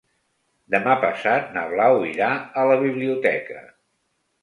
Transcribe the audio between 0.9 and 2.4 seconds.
passat na Blau irà